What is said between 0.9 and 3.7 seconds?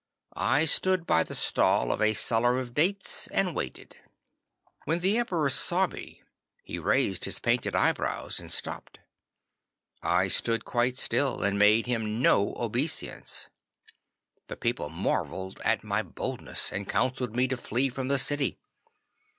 by the stall of a seller of dates and